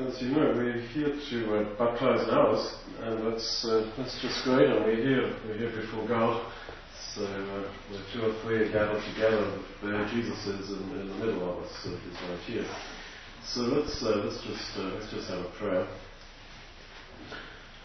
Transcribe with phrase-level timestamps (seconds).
[0.00, 4.70] as you know, we're here to uh, baptize ours, and that's uh, that's just great.
[4.70, 6.52] And we're here, we're here before God.
[7.14, 11.50] So uh, where two or three gathered together, there Jesus is in, in the middle
[11.50, 11.72] of us.
[11.82, 12.66] So he's right here.
[13.44, 15.88] So let's uh, let's just uh, let's just have a prayer.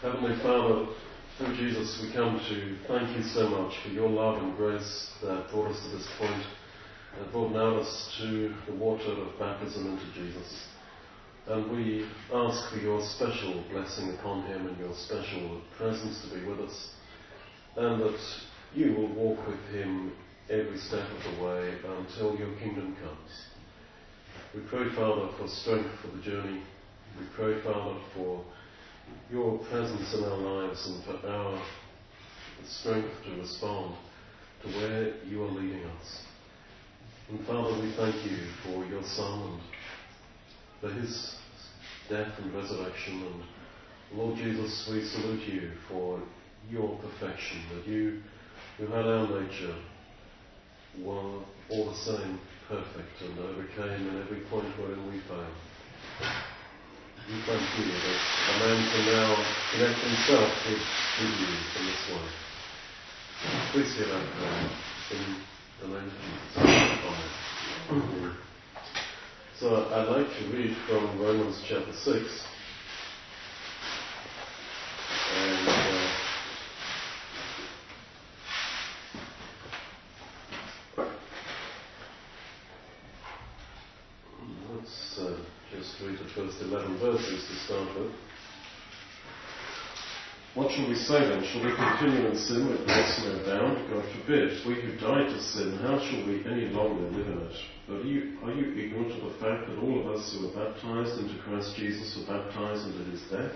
[0.00, 0.86] Heavenly Father,
[1.38, 5.50] through Jesus, we come to thank you so much for your love and grace that
[5.50, 6.44] brought us to this point
[7.18, 10.73] and brought now us to the water of baptism into Jesus.
[11.46, 16.46] And we ask for your special blessing upon him and your special presence to be
[16.46, 16.88] with us,
[17.76, 18.18] and that
[18.74, 20.12] you will walk with him
[20.48, 23.44] every step of the way until your kingdom comes.
[24.54, 26.62] We pray, Father, for strength for the journey.
[27.18, 28.42] We pray, Father, for
[29.30, 31.62] your presence in our lives and for our
[32.66, 33.94] strength to respond
[34.62, 36.22] to where you are leading us.
[37.28, 39.60] And Father, we thank you for your Son
[40.84, 41.34] for his
[42.10, 43.22] death and resurrection.
[43.22, 46.20] And Lord Jesus, we salute you for
[46.68, 48.20] your perfection, that you,
[48.76, 49.74] who had our nature,
[51.00, 55.46] were all the same perfect and overcame in every point wherein we failed.
[57.30, 58.18] We thank you that
[58.50, 59.36] a man can now
[59.72, 60.82] connect himself with
[61.20, 61.46] you
[61.80, 62.26] in this way.
[63.72, 64.70] Please hear our prayer
[65.12, 65.20] in
[65.80, 66.56] the name of Jesus.
[67.90, 68.53] Amen.
[69.60, 72.46] So I'd like to read from Romans chapter 6.
[75.36, 76.08] And uh,
[84.74, 85.36] let's uh,
[85.70, 88.33] just read the first 11 verses to start with.
[90.54, 91.42] What shall we say then?
[91.50, 93.90] Shall we continue in sin with grace may abound?
[93.90, 94.54] God forbid.
[94.64, 97.56] We who died to sin, how shall we any longer live in it?
[97.88, 100.54] But are you, are you ignorant of the fact that all of us who were
[100.54, 103.50] baptized into Christ Jesus were baptized into his death?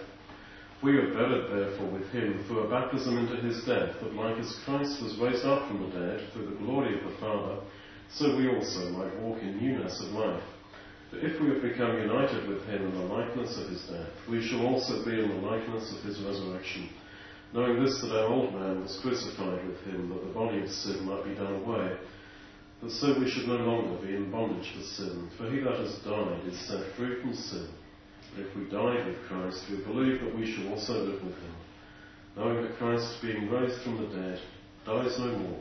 [0.82, 4.58] We are buried therefore with him through a baptism into his death, that like as
[4.64, 7.62] Christ was raised up from the dead through the glory of the Father,
[8.10, 10.42] so we also might walk in newness of life.
[11.10, 14.46] For if we have become united with him in the likeness of his death, we
[14.46, 16.90] shall also be in the likeness of his resurrection.
[17.54, 21.06] Knowing this, that our old man was crucified with him, that the body of sin
[21.06, 21.96] might be done away,
[22.82, 25.30] that so we should no longer be in bondage to sin.
[25.38, 27.68] For he that has died is set free from sin.
[28.34, 31.54] But if we died with Christ, we believe that we shall also live with him.
[32.36, 34.40] Knowing that Christ, being raised from the dead,
[34.84, 35.60] dies no more,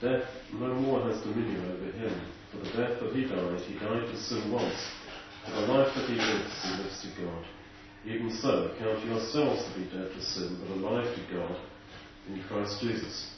[0.00, 2.20] death no more has dominion over him.
[2.52, 4.76] For the death that he died, he died to sin once.
[5.44, 7.44] For the life that he lives, he lives to God.
[8.04, 11.56] Even so, count yourselves to be dead to sin, but alive to God
[12.28, 13.30] in Christ Jesus.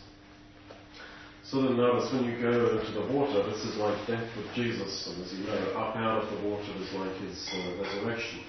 [1.44, 5.06] So then notice when you go into the water, this is like death with Jesus,
[5.06, 8.41] and as you know, up out of the water is like his uh, resurrection.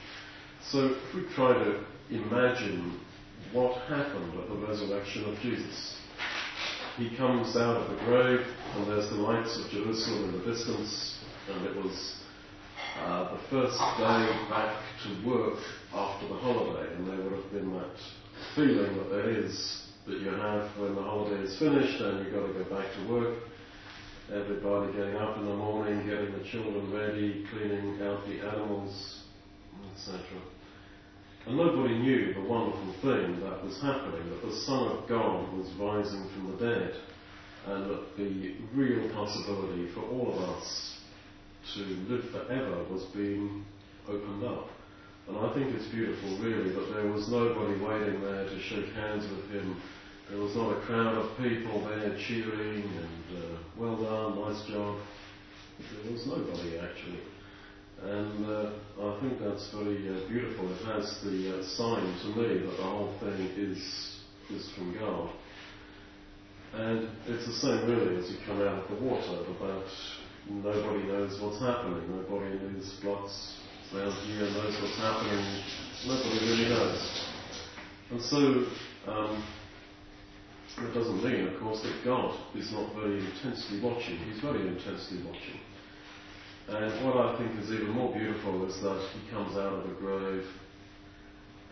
[0.71, 2.99] So if we try to imagine
[3.51, 5.97] what happened at the resurrection of Jesus,
[6.97, 8.45] he comes out of the grave,
[8.75, 11.19] and there's the lights of Jerusalem in the distance,
[11.50, 12.16] and it was
[13.00, 15.59] uh, the first day back to work
[15.94, 17.97] after the holiday, and there would have been that
[18.55, 22.45] feeling that there is that you have when the holiday is finished and you've got
[22.45, 23.39] to go back to work.
[24.31, 29.22] Everybody getting up in the morning, getting the children ready, cleaning out the animals,
[29.94, 30.22] etc.
[31.45, 35.67] And nobody knew the wonderful thing that was happening, that the Son of God was
[35.79, 36.95] rising from the dead,
[37.67, 40.97] and that the real possibility for all of us
[41.75, 43.63] to live forever was being
[44.07, 44.69] opened up.
[45.28, 49.25] And I think it's beautiful, really, that there was nobody waiting there to shake hands
[49.29, 49.81] with him.
[50.29, 54.97] There was not a crowd of people there cheering and, uh, well done, nice job.
[56.03, 57.19] There was nobody, actually.
[58.01, 60.72] And uh, I think that's very uh, beautiful.
[60.72, 64.19] It has the uh, sign to me that the whole thing is,
[64.51, 65.31] is from God.
[66.73, 69.85] And it's the same really as you come out of the water, about
[70.50, 72.03] nobody knows what's happening.
[72.11, 73.55] Nobody knows what's
[73.94, 75.64] around here, knows what's happening.
[76.05, 77.29] Nobody really knows.
[78.11, 78.37] And so,
[79.08, 79.43] um,
[80.78, 84.17] it doesn't mean, of course, that God is not very intensely watching.
[84.17, 85.59] He's very intensely watching.
[86.67, 89.94] And what I think is even more beautiful is that he comes out of the
[89.96, 90.46] grave,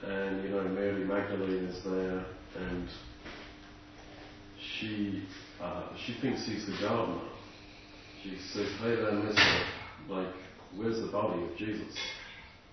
[0.04, 2.25] and you know Mary Magdalene is there,
[2.56, 2.88] and
[4.60, 5.24] she
[5.60, 7.22] uh, she thinks he's the gardener.
[8.22, 9.66] She says, "Hey there, Mister,
[10.07, 10.34] like,
[10.75, 11.98] where's the body of Jesus?"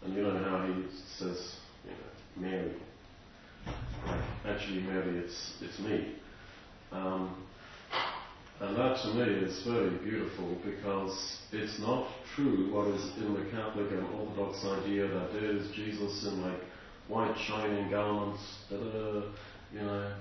[0.04, 0.84] And you know how he
[1.18, 2.72] says, you know, Mary.
[4.46, 6.16] Actually, Mary, it's it's me.
[6.92, 7.34] Um,
[8.60, 13.50] And that to me is very beautiful because it's not true what is in the
[13.50, 16.60] Catholic and Orthodox idea that there is Jesus in like
[17.08, 20.12] white shining garments, you know.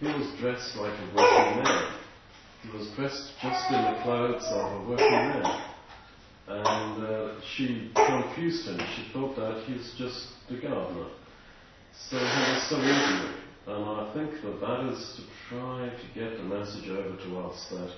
[0.00, 1.92] He was dressed like a working man.
[2.62, 5.62] He was dressed just in the clothes of a working man.
[6.48, 8.80] And uh, she confused him.
[8.96, 11.08] She thought that he's just the gardener.
[12.08, 13.41] So he was so ordinary.
[13.66, 17.66] And I think that that is to try to get the message over to us
[17.70, 17.92] that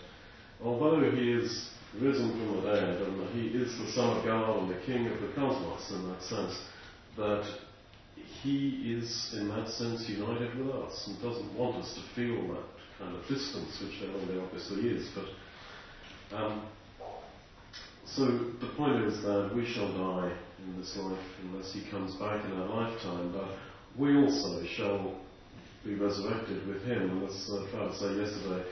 [0.62, 4.70] although he is risen from the dead and he is the Son of God and
[4.70, 6.58] the King of the cosmos in that sense,
[7.16, 7.46] that
[8.42, 12.64] he is in that sense united with us and doesn't want us to feel that
[12.98, 15.08] kind of distance, which there only obviously is.
[15.14, 16.66] But um,
[18.06, 22.44] so the point is that we shall die in this life unless he comes back
[22.44, 23.48] in our lifetime, but
[23.98, 25.23] we also shall
[25.84, 27.10] be resurrected with him.
[27.10, 28.64] And as tried to say yesterday,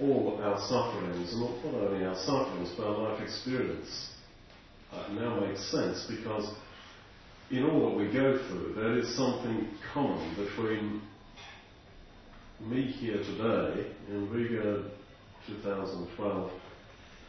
[0.00, 4.10] all our sufferings, and not only our sufferings, but our life experience,
[4.92, 6.54] uh, now makes sense because
[7.50, 11.02] in all that we go through, there is something common between
[12.60, 14.90] me here today in Riga
[15.46, 16.50] 2012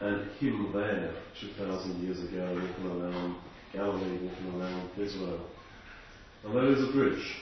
[0.01, 3.35] and him there 2,000 years ago walking around
[3.73, 5.45] Galilee, walking around Israel.
[6.43, 7.35] And there is a bridge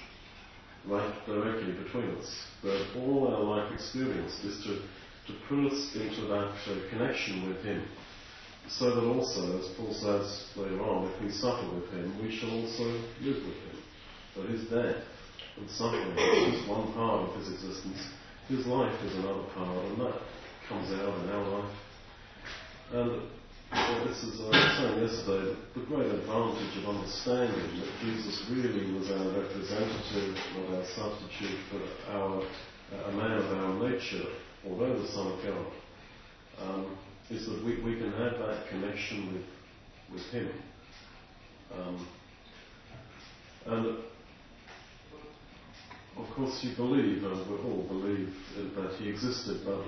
[0.87, 2.43] right directly between us.
[2.61, 4.79] But all our life experience is to,
[5.27, 7.83] to put us into that uh, connection with Him.
[8.69, 12.51] So that also, as Paul says later on, if we suffer with Him, we shall
[12.51, 12.83] also
[13.21, 13.77] live with Him.
[14.35, 15.03] But His death
[15.57, 18.07] and suffering is one part of His existence.
[18.47, 20.21] His life is another part, and that
[20.69, 21.75] comes out in our life.
[22.93, 23.21] And
[23.71, 28.45] well, this is, uh, I was saying yesterday, the great advantage of understanding that Jesus
[28.49, 32.43] really was our representative, not our substitute, but our,
[33.05, 34.25] a man of our nature,
[34.67, 35.67] although the Son of God,
[36.61, 36.97] um,
[37.29, 39.45] is that we, we can have that connection with,
[40.13, 40.49] with Him.
[41.73, 42.07] Um,
[43.65, 43.97] and
[46.17, 48.33] of course, you believe, and we all believe,
[48.75, 49.83] that He existed, but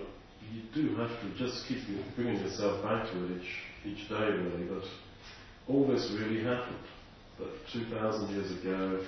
[0.54, 1.80] you do have to just keep
[2.16, 3.50] bringing yourself back to it each
[3.86, 4.88] each day really that
[5.68, 6.76] all this really happened.
[7.38, 9.06] That 2,000 years ago,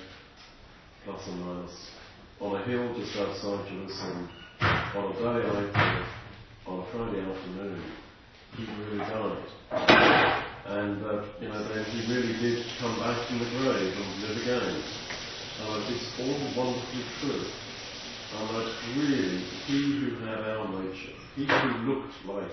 [1.03, 1.91] plus or minus,
[2.39, 4.29] on a hill just outside Jerusalem,
[4.61, 6.09] on a day
[6.67, 7.81] on a Friday afternoon,
[8.55, 10.43] he really died.
[10.65, 14.37] And, uh, you know, then he really did come back from the grave and live
[14.37, 14.83] again.
[15.61, 17.45] Uh, it's all wonderfully true.
[18.33, 22.51] And that really, he who had our nature, he who looked like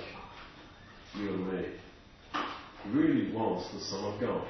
[1.17, 1.65] you and me,
[2.91, 4.47] really was the Son of God.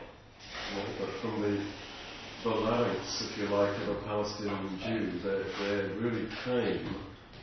[0.99, 6.97] But from the, larynx, if you like, of a Palestinian Jew, there, there really came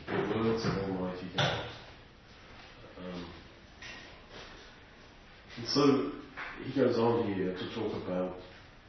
[0.06, 1.64] the words of Almighty God.
[2.98, 3.26] Um,
[5.58, 6.12] and so
[6.64, 8.36] he goes on here to talk about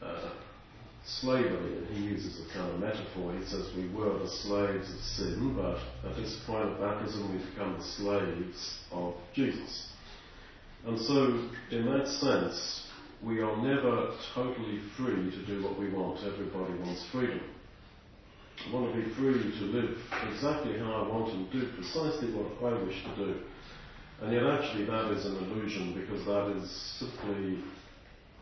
[0.01, 0.29] uh,
[1.07, 3.33] slavery, and he uses a kind of metaphor.
[3.33, 7.50] He says we were the slaves of sin, but at this point of baptism we
[7.50, 9.88] become the slaves of Jesus.
[10.86, 12.88] And so, in that sense,
[13.24, 16.19] we are never totally free to do what we want.
[16.24, 17.42] Everybody wants freedom.
[18.68, 19.98] I want to be free to live
[20.31, 23.39] exactly how I want and do precisely what I wish to do.
[24.21, 27.63] And yet, actually, that is an illusion because that is simply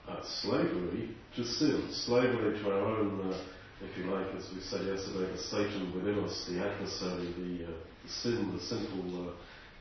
[0.08, 3.38] uh, slavery to sin, slavery to our own, uh,
[3.82, 7.78] if you like, as we said yesterday, the Satan within us, the adversary, the, uh,
[8.04, 9.32] the sin, the sinful uh,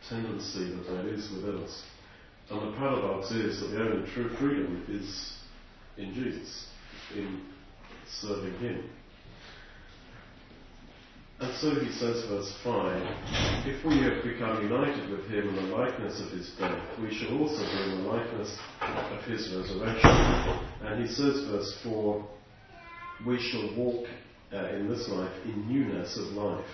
[0.08, 1.82] tendency that there is within us.
[2.50, 5.38] And the paradox is that the only true freedom is
[5.96, 6.66] in Jesus,
[7.14, 7.42] in
[8.20, 8.90] serving Him.
[11.44, 15.76] And so he says, verse 5 If we have become united with him in the
[15.76, 20.10] likeness of his death, we shall also be in the likeness of his resurrection.
[20.80, 22.26] And he says, verse 4
[23.26, 24.06] We shall walk
[24.54, 26.64] uh, in this life in newness of life.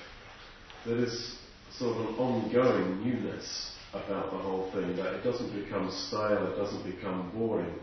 [0.87, 1.37] There is
[1.77, 6.57] sort of an ongoing newness about the whole thing, that it doesn't become stale, it
[6.57, 7.75] doesn't become boring,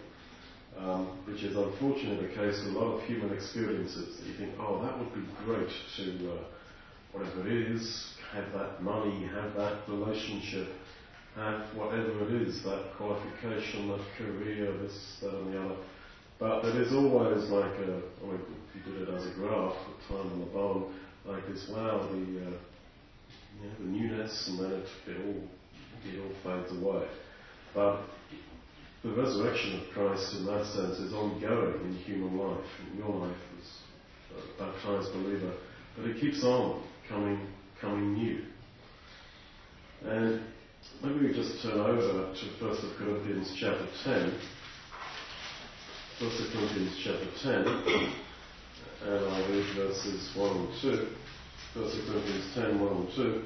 [0.78, 4.16] um, which is unfortunately the case with a lot of human experiences.
[4.16, 5.68] That you think, oh, that would be great
[5.98, 6.44] to, uh,
[7.18, 10.68] whatever it is, have that money, have that relationship,
[11.36, 15.78] have whatever it is, that qualification, that career, this, that, and the other.
[16.40, 18.42] But there is always like a, or if
[18.76, 19.74] you did it as a graph,
[20.08, 20.94] time on the bottom,
[21.26, 22.58] like this, wow, the, uh,
[23.80, 25.44] the newness, and then it, it all
[26.06, 27.08] it all fades away.
[27.74, 28.02] But
[29.04, 32.66] the resurrection of Christ, in that sense, is ongoing in human life.
[32.92, 35.54] In your life as a baptized believer,
[35.96, 37.48] but it keeps on coming,
[37.80, 38.44] coming new.
[40.06, 40.42] And
[41.04, 44.34] maybe we just turn over to 1 Corinthians chapter 10.
[46.20, 47.68] 1 Corinthians chapter 10,
[49.06, 51.08] and I'll read verses 1 and 2.
[51.76, 53.44] 1 Corinthians 10, 1 and 2.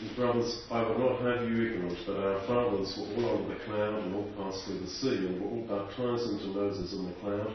[0.00, 3.64] And brothers, I would not have you ignorant that our fathers were all under the
[3.64, 7.14] cloud and all passed through the sea, and were all baptized into Moses in the
[7.20, 7.54] cloud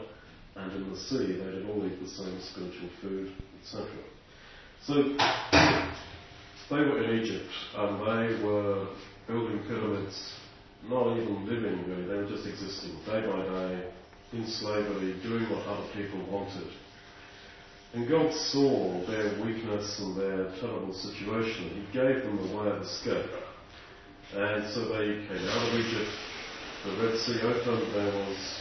[0.56, 1.26] and in the sea.
[1.26, 3.86] They did all eat the same spiritual food, etc.
[4.86, 4.94] So
[6.70, 8.86] they were in Egypt, and they were
[9.26, 10.32] building pyramids,
[10.88, 13.88] not even living really, they were just existing day by day
[14.34, 16.70] in slavery, doing what other people wanted.
[17.94, 21.70] And God saw their weakness and their terrible situation.
[21.70, 23.30] He gave them a way of escape.
[24.34, 26.10] And so they came out of Egypt.
[26.84, 27.94] The Red Sea opened.
[27.94, 28.60] There was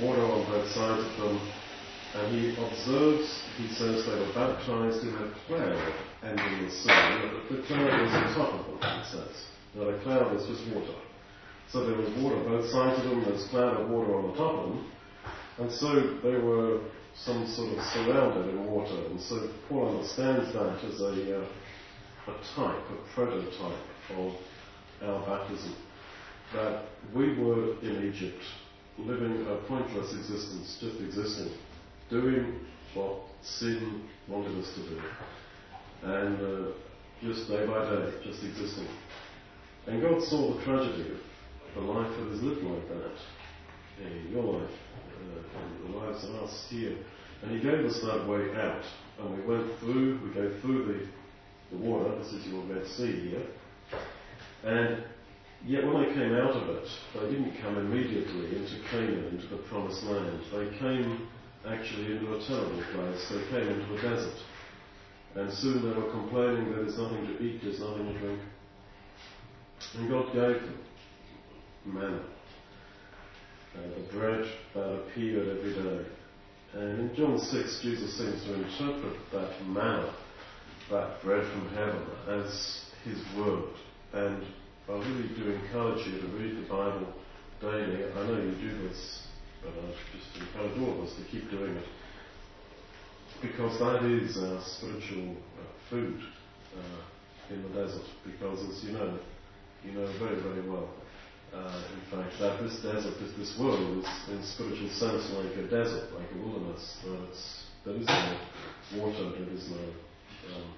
[0.00, 1.40] water on both sides of them.
[2.14, 6.88] And he observes, he says, they were baptized in a cloud ending the sea.
[7.50, 9.46] The cloud was on top of them, he says.
[9.74, 10.98] Now the cloud was just water.
[11.70, 13.24] So there was water both sides of them.
[13.24, 14.90] There was cloud of water on the top of them.
[15.58, 16.80] And so they were
[17.14, 19.06] some sort of surrounded in water.
[19.10, 21.46] And so Paul understands that as a, uh,
[22.28, 23.84] a type, a prototype
[24.16, 24.32] of
[25.02, 25.76] our baptism.
[26.54, 26.84] That
[27.14, 28.42] we were in Egypt,
[28.98, 31.52] living a pointless existence, just existing,
[32.10, 32.60] doing
[32.94, 35.00] what sin wanted us to do.
[36.02, 36.72] And uh,
[37.22, 38.88] just day by day, just existing.
[39.86, 43.18] And God saw the tragedy of the life that is lived like that
[44.04, 46.96] in your life uh, and the lives of us here.
[47.42, 48.84] And He gave us that way out.
[49.18, 53.46] And we went through, we go through the, the water, is your Red Sea here.
[54.64, 55.04] And
[55.66, 59.62] yet when they came out of it, they didn't come immediately into Canaan, into the
[59.68, 60.40] promised land.
[60.52, 61.28] They came
[61.66, 63.26] actually into a terrible place.
[63.30, 64.38] They came into a desert.
[65.34, 68.40] And soon they were complaining that there's nothing to eat, there's nothing to drink.
[69.94, 70.78] And God gave them
[71.84, 72.22] manna
[73.76, 76.06] uh, the bread that appeared every day.
[76.74, 80.14] And in John 6, Jesus seems to interpret that manna,
[80.90, 83.70] that bread from heaven, as his word.
[84.12, 84.42] And
[84.88, 87.12] I really do encourage you to read the Bible
[87.60, 88.04] daily.
[88.12, 89.22] I know you do this,
[89.62, 91.88] but I just encourage all of us to keep doing it.
[93.42, 94.34] Because that is
[94.78, 96.20] spiritual uh, food
[96.76, 98.04] uh, in the desert.
[98.24, 99.18] Because as you know,
[99.84, 100.88] you know very, very well,
[101.54, 105.68] uh, in fact, that this desert, this, this world is in spiritual sense like a
[105.68, 106.96] desert, like a wilderness.
[107.84, 108.38] there is no
[108.96, 109.84] water, there is no,
[110.54, 110.74] um,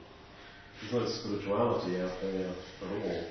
[0.81, 3.27] there's no spirituality out there at all.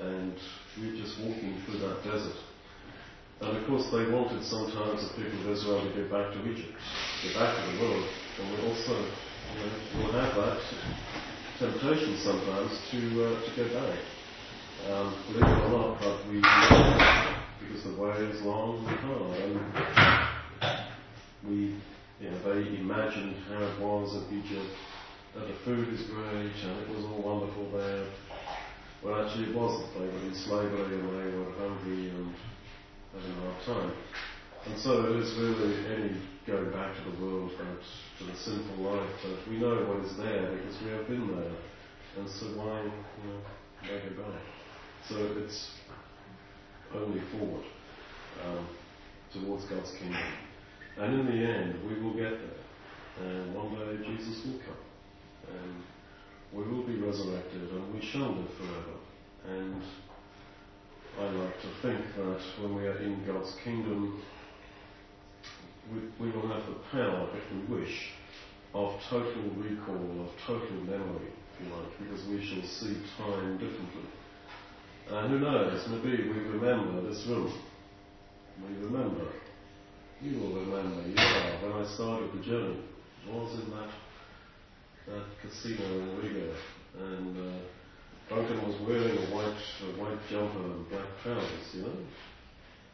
[0.00, 0.34] And
[0.78, 2.36] we're just walking through that desert.
[3.42, 6.78] And of course, they wanted sometimes the people of Israel to go back to Egypt,
[7.26, 8.06] go back to the world.
[8.38, 10.62] And we also, you know, will have that
[11.58, 13.98] temptation sometimes to uh, to go back.
[14.86, 20.78] Um, believe it or not, but we, because the way is long and hard, and
[21.48, 21.74] we,
[22.20, 24.70] you know, they imagined how it was in Egypt,
[25.34, 28.06] that the food is great and it was all wonderful there.
[29.02, 29.94] Well, actually, it wasn't.
[29.94, 32.34] They were in slavery and they were hungry and
[33.12, 33.92] having a hard time.
[34.66, 36.16] And so it is really any
[36.46, 40.54] going back to the world, to the sinful life, that we know what is there
[40.56, 41.52] because we have been there.
[42.18, 43.40] And so why, you know,
[43.80, 44.42] why go back?
[45.08, 45.70] So it's
[46.94, 47.64] only forward
[48.44, 48.68] um,
[49.32, 50.22] towards God's kingdom.
[50.98, 53.26] And in the end, we will get there.
[53.26, 55.56] And one day Jesus will come.
[55.56, 55.82] And
[56.52, 58.98] we will be resurrected and we shall live forever.
[59.48, 59.82] And
[61.18, 64.22] I like to think that when we are in God's kingdom,
[65.92, 68.12] we, we will have the power, if we wish,
[68.74, 74.08] of total recall, of total memory, if you like, because we shall see time differently.
[75.10, 77.52] And who knows, maybe we remember this room.
[78.62, 79.26] We remember.
[80.22, 82.80] You will remember, are, when I started the journey.
[83.28, 83.90] Was in that,
[85.08, 86.54] that casino in Riga.
[88.32, 91.92] Duncan was wearing a white, a white jumper and black trousers, you know?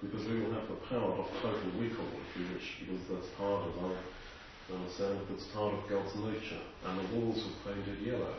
[0.03, 3.71] Because we will have the power of total recall, if you wish, because that's part
[3.71, 6.59] of our, I understand, that's part of God's nature.
[6.85, 8.35] And the walls were painted yellow.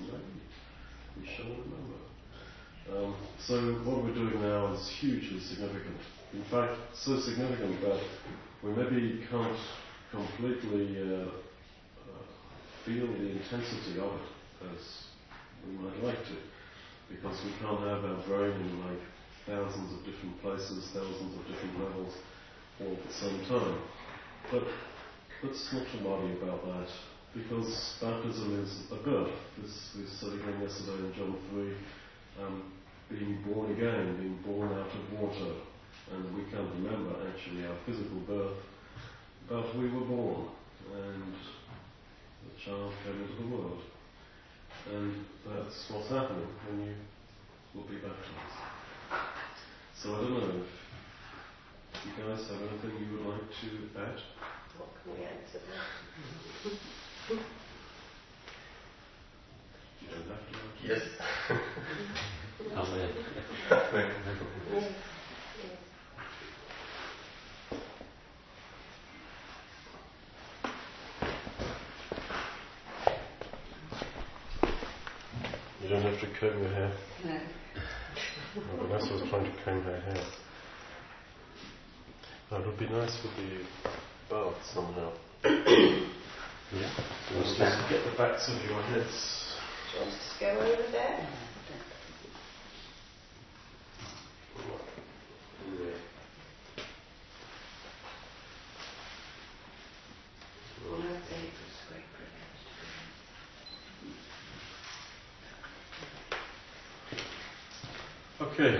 [0.00, 0.42] Maybe
[1.20, 2.02] we shall remember.
[2.90, 3.54] Um, so
[3.86, 6.02] what we're doing now is hugely significant.
[6.34, 8.02] In fact, so significant that
[8.62, 9.58] we maybe can't
[10.10, 12.26] completely uh, uh,
[12.84, 15.05] feel the intensity of it as
[15.64, 16.36] we might like to,
[17.08, 19.02] because we can't have our brain in like
[19.46, 22.12] thousands of different places, thousands of different levels,
[22.80, 23.78] all at the same time.
[24.50, 24.64] But
[25.42, 26.88] let's not to worry about that,
[27.34, 29.32] because baptism is a birth.
[29.62, 31.72] This we studied again yesterday in John 3.
[32.42, 32.72] Um,
[33.08, 35.54] being born again, being born out of water.
[36.12, 38.58] And we can't remember actually our physical birth,
[39.48, 40.48] but we were born
[40.94, 41.34] and
[42.44, 43.80] the child came into the world.
[44.92, 46.94] And that's what's happening when you
[47.74, 48.56] will be baptized.
[50.00, 50.62] So I don't know
[51.94, 54.20] if you guys have anything you would like to add.
[54.78, 55.86] What can we add to that?
[60.00, 60.54] You don't have to.
[60.86, 61.02] Yes.
[62.76, 63.10] Amen.
[63.72, 64.10] Amen.
[64.72, 64.84] Yes,
[65.62, 65.76] yes.
[75.82, 76.92] You don't have to comb your hair.
[77.24, 77.38] No.
[78.56, 80.24] Oh, Vanessa was trying to comb her hair.
[82.50, 83.64] Oh, it would be nice with the
[84.28, 85.12] bath somehow.
[85.44, 86.90] Yeah.
[87.30, 87.58] Just
[87.88, 89.44] get the backs of your heads.
[89.92, 91.28] Do you want us to go over there?
[100.84, 102.62] Well, I'd say it was a great privilege
[108.40, 108.74] to be Okay.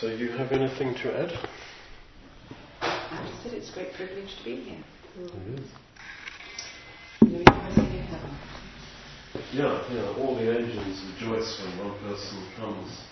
[0.00, 1.32] So you have anything to add?
[2.80, 4.82] I just said it's a great privilege to be here.
[5.18, 5.60] Heaven.
[9.52, 10.16] Yeah, yeah.
[10.16, 13.04] All the angels rejoice when one person comes.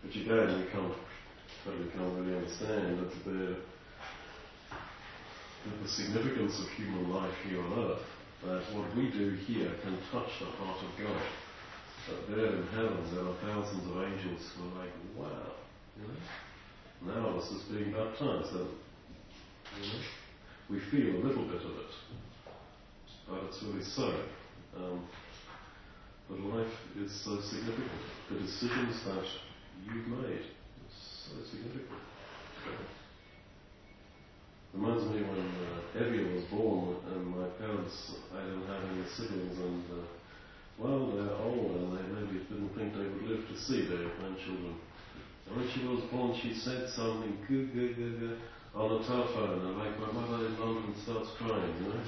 [0.00, 0.94] But you don't, you can't,
[1.64, 3.56] probably can't really understand that the,
[4.70, 8.02] that the significance of human life here on earth,
[8.44, 11.22] that what we do here can touch the heart of God.
[12.08, 15.50] That there in heaven there are thousands of angels who are like, wow,
[15.96, 17.14] you know?
[17.14, 18.68] Now this is being baptized, and
[19.80, 20.00] you know,
[20.68, 21.92] we feel a little bit of it,
[23.28, 24.14] but it's really so.
[24.76, 25.06] Um,
[26.28, 27.90] but life is so significant.
[28.30, 29.24] The decisions that
[29.84, 30.94] you've made is
[31.26, 31.98] so significant.
[34.72, 39.58] Reminds me when uh, Evie was born and my parents, I didn't have any siblings
[39.58, 40.06] and uh,
[40.78, 44.76] well, they're old and they maybe didn't think they would live to see their grandchildren.
[45.54, 48.38] When she was born, she said something good, good, good, good
[48.74, 52.00] on the telephone, and like my mother in London starts crying, you know.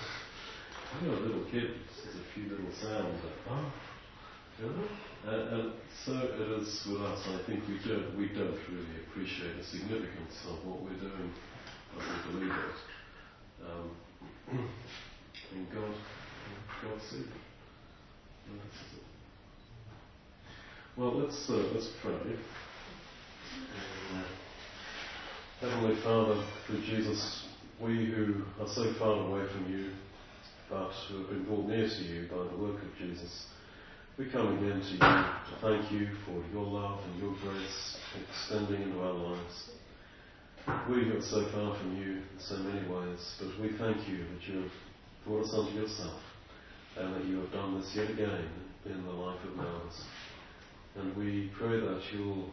[1.02, 3.72] You're a little kid, says a few little sounds, like, oh,
[4.60, 4.86] you know.
[5.26, 5.72] And, and
[6.04, 7.26] so it is with us.
[7.26, 11.32] I think we don't, we don't really appreciate the significance of what we're doing
[11.98, 13.66] as we believe it.
[13.66, 13.90] Um,
[15.54, 15.94] and God,
[16.82, 17.26] God sees it.
[17.26, 19.02] It.
[20.96, 22.36] Well, let's uh, let's pray.
[24.14, 24.22] Uh,
[25.60, 27.46] Heavenly Father, through Jesus,
[27.80, 29.90] we who are so far away from you,
[30.68, 33.46] but who have been brought near to you by the work of Jesus,
[34.18, 37.96] we come again to you to thank you for your love and your grace
[38.28, 39.70] extending into our lives.
[40.88, 44.48] We are so far from you in so many ways, but we thank you that
[44.48, 44.70] you have
[45.26, 46.20] brought us unto yourself
[46.96, 48.48] and that you have done this yet again
[48.86, 50.02] in the life of Mars.
[50.96, 52.50] And we pray that you'll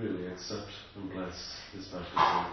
[0.00, 1.34] really accept and bless
[1.72, 2.46] his baptism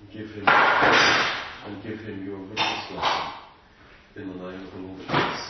[0.00, 3.32] and give him and give him your richest blessing
[4.16, 5.42] in the name of the Lord Jesus.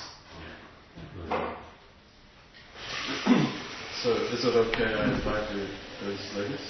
[4.03, 5.67] So is it okay I invite you,
[6.05, 6.61] those ladies?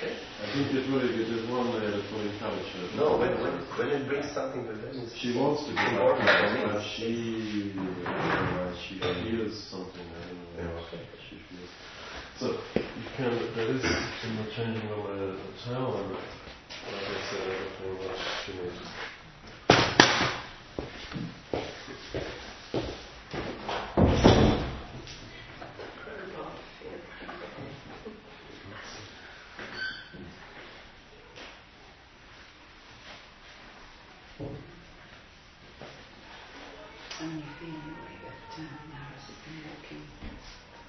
[0.00, 0.16] Okay.
[0.16, 2.96] I think it really is one there that will encourage her.
[2.96, 6.24] No, when, when, when it brings something to them, She wants to be important for
[6.24, 6.64] me.
[6.64, 10.00] baptized, but she, uh, she feels something.
[10.00, 10.64] I don't know.
[10.64, 11.04] Yeah, okay.
[11.28, 11.68] She feels.
[12.40, 12.46] So
[12.80, 13.36] you can.
[13.52, 13.68] There
[14.40, 16.22] is in the changing a, a towel and like
[16.92, 17.98] I said, everything
[39.28, 40.02] the walking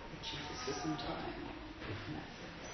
[0.10, 2.61] with Jesus for some time.